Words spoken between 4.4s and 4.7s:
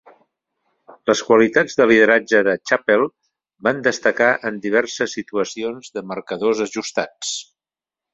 en